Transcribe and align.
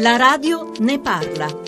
La 0.00 0.16
radio 0.16 0.72
ne 0.78 0.96
parla. 0.96 1.67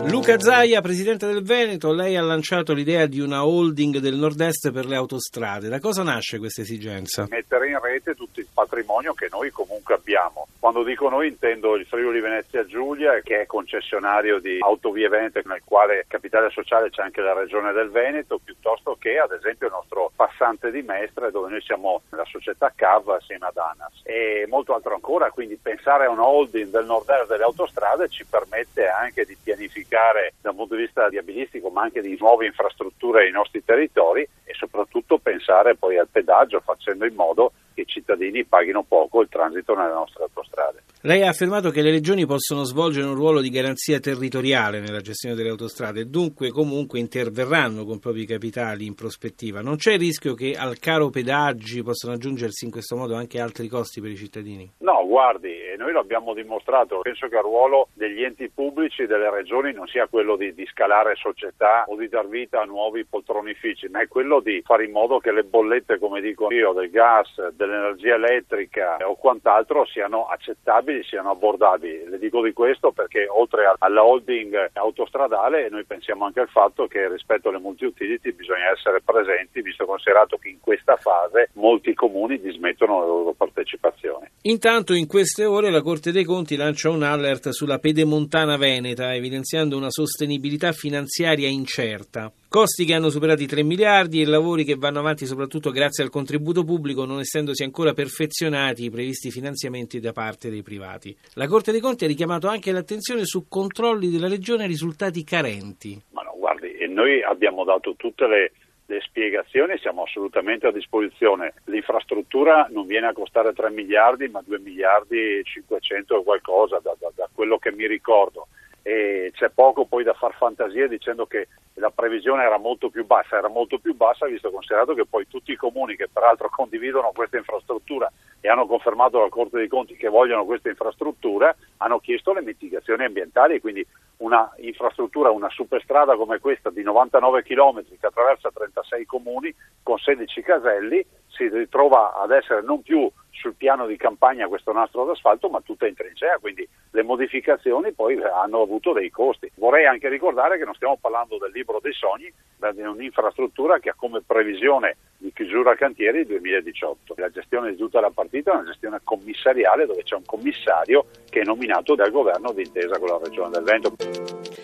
Luca 0.00 0.40
Zaia, 0.40 0.80
presidente 0.80 1.26
del 1.26 1.42
Veneto, 1.42 1.92
lei 1.92 2.16
ha 2.16 2.22
lanciato 2.22 2.72
l'idea 2.72 3.04
di 3.04 3.20
una 3.20 3.44
holding 3.44 3.98
del 3.98 4.14
nord-est 4.14 4.72
per 4.72 4.86
le 4.86 4.96
autostrade. 4.96 5.68
Da 5.68 5.80
cosa 5.80 6.02
nasce 6.02 6.38
questa 6.38 6.62
esigenza? 6.62 7.26
Mettere 7.28 7.68
in 7.68 7.78
rete 7.78 8.14
tutto 8.14 8.40
il 8.40 8.46
patrimonio 8.50 9.12
che 9.12 9.28
noi 9.30 9.50
comunque 9.50 9.92
abbiamo. 9.92 10.48
Quando 10.58 10.82
dico 10.82 11.10
noi 11.10 11.28
intendo 11.28 11.74
il 11.74 11.84
Friuli 11.84 12.20
Venezia 12.20 12.64
Giulia, 12.64 13.20
che 13.20 13.42
è 13.42 13.46
concessionario 13.46 14.38
di 14.38 14.60
Autovie 14.60 15.08
Venete, 15.08 15.42
nel 15.44 15.60
quale 15.62 16.06
capitale 16.08 16.48
sociale 16.48 16.88
c'è 16.88 17.02
anche 17.02 17.20
la 17.20 17.34
regione 17.34 17.72
del 17.72 17.90
Veneto, 17.90 18.40
piuttosto 18.42 18.96
che 18.98 19.18
ad 19.18 19.32
esempio 19.32 19.66
il 19.66 19.74
nostro 19.74 20.10
passante 20.16 20.70
di 20.70 20.80
Mestre, 20.80 21.30
dove 21.30 21.50
noi 21.50 21.60
siamo 21.60 22.00
nella 22.08 22.24
società 22.24 22.72
CAV 22.74 23.10
assieme 23.10 23.44
ad 23.46 23.58
ANAS. 23.58 24.00
E 24.04 24.46
molto 24.48 24.74
altro 24.74 24.94
ancora, 24.94 25.30
quindi 25.30 25.58
pensare 25.60 26.06
a 26.06 26.10
una 26.10 26.26
holding 26.26 26.70
del 26.70 26.86
nord-est 26.86 27.28
delle 27.28 27.44
autostrade 27.44 28.08
ci 28.08 28.24
permette 28.24 28.88
anche 28.88 29.26
di 29.26 29.36
pianificare 29.42 29.80
pianificare 29.82 30.34
da 30.40 30.50
un 30.50 30.56
punto 30.56 30.74
di 30.76 30.82
vista 30.82 31.08
viabilistico 31.08 31.70
ma 31.70 31.82
anche 31.82 32.00
di 32.00 32.16
nuove 32.18 32.46
infrastrutture 32.46 33.24
ai 33.24 33.30
nostri 33.30 33.64
territori 33.64 34.22
e 34.44 34.54
soprattutto 34.54 35.18
pensare 35.18 35.76
poi 35.76 35.98
al 35.98 36.08
pedaggio 36.08 36.60
facendo 36.60 37.04
in 37.04 37.14
modo 37.14 37.52
che 37.74 37.82
i 37.82 37.86
cittadini 37.86 38.44
paghino 38.44 38.82
poco 38.82 39.20
il 39.20 39.28
transito 39.28 39.74
nelle 39.74 39.92
nostre 39.92 40.24
autostrade. 40.24 40.82
Lei 41.04 41.22
ha 41.22 41.30
affermato 41.30 41.70
che 41.70 41.82
le 41.82 41.90
regioni 41.90 42.26
possono 42.26 42.62
svolgere 42.62 43.08
un 43.08 43.16
ruolo 43.16 43.40
di 43.40 43.50
garanzia 43.50 43.98
territoriale 43.98 44.78
nella 44.78 45.00
gestione 45.00 45.34
delle 45.34 45.48
autostrade 45.48 46.02
e 46.02 46.04
dunque 46.04 46.50
comunque 46.50 47.00
interverranno 47.00 47.84
con 47.84 47.98
propri 47.98 48.24
capitali 48.24 48.86
in 48.86 48.94
prospettiva. 48.94 49.62
Non 49.62 49.78
c'è 49.78 49.94
il 49.94 49.98
rischio 49.98 50.34
che 50.34 50.54
al 50.56 50.78
caro 50.78 51.10
pedaggi 51.10 51.82
possano 51.82 52.14
aggiungersi 52.14 52.66
in 52.66 52.70
questo 52.70 52.94
modo 52.94 53.16
anche 53.16 53.40
altri 53.40 53.66
costi 53.66 54.00
per 54.00 54.12
i 54.12 54.16
cittadini? 54.16 54.74
No, 54.78 55.04
guardi, 55.04 55.52
noi 55.76 55.90
lo 55.90 55.98
abbiamo 55.98 56.34
dimostrato. 56.34 57.00
Penso 57.00 57.26
che 57.26 57.34
il 57.34 57.42
ruolo 57.42 57.88
degli 57.94 58.22
enti 58.22 58.48
pubblici 58.48 59.02
e 59.02 59.06
delle 59.08 59.28
regioni 59.28 59.72
non 59.72 59.88
sia 59.88 60.06
quello 60.06 60.36
di, 60.36 60.54
di 60.54 60.64
scalare 60.66 61.16
società 61.16 61.84
o 61.88 61.96
di 61.96 62.08
dar 62.08 62.28
vita 62.28 62.60
a 62.60 62.64
nuovi 62.64 63.04
poltronifici, 63.04 63.88
ma 63.88 64.02
è 64.02 64.06
quello 64.06 64.38
di 64.38 64.62
fare 64.64 64.84
in 64.84 64.92
modo 64.92 65.18
che 65.18 65.32
le 65.32 65.42
bollette, 65.42 65.98
come 65.98 66.20
dico 66.20 66.52
io, 66.52 66.72
del 66.72 66.90
gas, 66.90 67.48
dell'energia 67.54 68.14
elettrica 68.14 68.98
o 69.08 69.16
quant'altro 69.16 69.84
siano 69.86 70.26
accettabili, 70.26 70.91
siano 71.04 71.30
abbordabili. 71.30 72.08
Le 72.08 72.18
dico 72.18 72.42
di 72.42 72.52
questo 72.52 72.92
perché 72.92 73.26
oltre 73.28 73.72
alla 73.78 74.04
holding 74.04 74.70
autostradale 74.74 75.68
noi 75.70 75.84
pensiamo 75.84 76.24
anche 76.24 76.40
al 76.40 76.48
fatto 76.48 76.86
che 76.86 77.08
rispetto 77.08 77.48
alle 77.48 77.58
multi-utility 77.58 78.32
bisogna 78.32 78.70
essere 78.70 79.00
presenti, 79.00 79.62
visto 79.62 79.86
considerato 79.86 80.36
che 80.36 80.48
in 80.48 80.60
questa 80.60 80.96
fase 80.96 81.50
molti 81.54 81.94
comuni 81.94 82.40
dismettono 82.40 82.98
la 83.00 83.06
loro 83.06 83.32
partecipazione. 83.32 84.31
Intanto 84.44 84.92
in 84.92 85.06
queste 85.06 85.44
ore 85.44 85.70
la 85.70 85.82
Corte 85.82 86.10
dei 86.10 86.24
Conti 86.24 86.56
lancia 86.56 86.90
un 86.90 87.04
alert 87.04 87.50
sulla 87.50 87.78
pedemontana 87.78 88.56
veneta, 88.56 89.14
evidenziando 89.14 89.76
una 89.76 89.88
sostenibilità 89.88 90.72
finanziaria 90.72 91.46
incerta. 91.46 92.32
Costi 92.48 92.84
che 92.84 92.92
hanno 92.92 93.08
superato 93.08 93.44
i 93.44 93.46
3 93.46 93.62
miliardi 93.62 94.20
e 94.20 94.26
lavori 94.26 94.64
che 94.64 94.74
vanno 94.74 94.98
avanti 94.98 95.26
soprattutto 95.26 95.70
grazie 95.70 96.02
al 96.02 96.10
contributo 96.10 96.64
pubblico, 96.64 97.04
non 97.04 97.20
essendosi 97.20 97.62
ancora 97.62 97.92
perfezionati 97.92 98.86
i 98.86 98.90
previsti 98.90 99.30
finanziamenti 99.30 100.00
da 100.00 100.10
parte 100.10 100.50
dei 100.50 100.62
privati. 100.62 101.16
La 101.34 101.46
Corte 101.46 101.70
dei 101.70 101.80
Conti 101.80 102.02
ha 102.02 102.08
richiamato 102.08 102.48
anche 102.48 102.72
l'attenzione 102.72 103.24
su 103.24 103.46
controlli 103.46 104.10
della 104.10 104.26
Regione 104.26 104.66
risultati 104.66 105.22
carenti. 105.22 106.02
Ma 106.10 106.22
no, 106.22 106.34
guardi, 106.36 106.72
noi 106.88 107.22
abbiamo 107.22 107.62
dato 107.62 107.94
tutte 107.96 108.26
le 108.26 108.50
le 108.92 109.00
spiegazioni 109.00 109.78
siamo 109.78 110.02
assolutamente 110.02 110.66
a 110.66 110.72
disposizione. 110.72 111.54
L'infrastruttura 111.64 112.68
non 112.70 112.86
viene 112.86 113.06
a 113.06 113.14
costare 113.14 113.54
3 113.54 113.70
miliardi 113.70 114.28
ma 114.28 114.42
2 114.44 114.58
miliardi 114.58 115.38
e 115.38 115.42
500 115.42 116.20
e 116.20 116.22
qualcosa 116.22 116.78
da, 116.82 116.94
da, 116.98 117.10
da 117.14 117.28
quello 117.32 117.58
che 117.58 117.72
mi 117.72 117.86
ricordo 117.86 118.48
e 118.82 119.30
c'è 119.32 119.48
poco 119.50 119.86
poi 119.86 120.02
da 120.02 120.12
far 120.12 120.34
fantasia 120.34 120.88
dicendo 120.88 121.24
che 121.26 121.46
la 121.74 121.90
previsione 121.90 122.42
era 122.42 122.58
molto 122.58 122.90
più 122.90 123.06
bassa, 123.06 123.38
era 123.38 123.48
molto 123.48 123.78
più 123.78 123.94
bassa 123.94 124.26
visto 124.26 124.50
considerato 124.50 124.92
che 124.92 125.06
poi 125.06 125.26
tutti 125.28 125.52
i 125.52 125.56
comuni 125.56 125.96
che 125.96 126.08
peraltro 126.12 126.50
condividono 126.50 127.12
questa 127.14 127.38
infrastruttura 127.38 128.10
e 128.44 128.48
hanno 128.48 128.66
confermato 128.66 129.20
la 129.20 129.28
Corte 129.28 129.56
dei 129.56 129.68
Conti 129.68 129.94
che 129.94 130.08
vogliono 130.08 130.44
questa 130.44 130.68
infrastruttura 130.68 131.54
hanno 131.78 132.00
chiesto 132.00 132.32
le 132.32 132.42
mitigazioni 132.42 133.04
ambientali 133.04 133.60
quindi 133.60 133.86
una 134.18 134.52
infrastruttura, 134.58 135.30
una 135.30 135.48
superstrada 135.48 136.16
come 136.16 136.40
questa 136.40 136.70
di 136.70 136.82
99 136.82 137.42
km 137.44 137.84
che 137.98 138.06
attraversa 138.06 138.50
36 138.52 139.06
comuni 139.06 139.54
con 139.82 139.96
16 139.96 140.42
caselli 140.42 141.06
si 141.28 141.48
ritrova 141.48 142.14
ad 142.20 142.32
essere 142.32 142.62
non 142.62 142.82
più 142.82 143.10
sul 143.32 143.54
piano 143.54 143.86
di 143.86 143.96
campagna 143.96 144.46
questo 144.46 144.72
nastro 144.72 145.04
d'asfalto 145.04 145.48
ma 145.48 145.60
tutta 145.60 145.86
in 145.86 145.94
trincea, 145.94 146.38
quindi 146.38 146.68
le 146.90 147.02
modificazioni 147.02 147.92
poi 147.92 148.20
hanno 148.22 148.62
avuto 148.62 148.92
dei 148.92 149.10
costi. 149.10 149.50
Vorrei 149.54 149.86
anche 149.86 150.08
ricordare 150.08 150.58
che 150.58 150.64
non 150.64 150.74
stiamo 150.74 150.98
parlando 151.00 151.38
del 151.38 151.50
libro 151.50 151.80
dei 151.80 151.92
sogni, 151.92 152.32
ma 152.58 152.70
di 152.72 152.82
un'infrastruttura 152.82 153.78
che 153.78 153.90
ha 153.90 153.94
come 153.94 154.20
previsione 154.24 154.96
di 155.16 155.32
chiusura 155.32 155.74
cantieri 155.74 156.20
il 156.20 156.26
2018. 156.26 157.14
La 157.16 157.30
gestione 157.30 157.70
di 157.70 157.76
tutta 157.76 158.00
la 158.00 158.10
partita 158.10 158.52
è 158.52 158.54
una 158.54 158.64
gestione 158.64 159.00
commissariale 159.02 159.86
dove 159.86 160.02
c'è 160.02 160.16
un 160.16 160.24
commissario 160.24 161.06
che 161.28 161.40
è 161.40 161.44
nominato 161.44 161.94
dal 161.94 162.10
governo 162.10 162.52
d'intesa 162.52 162.98
con 162.98 163.08
la 163.08 163.18
Regione 163.22 163.50
del 163.50 163.62
Veneto. 163.62 164.61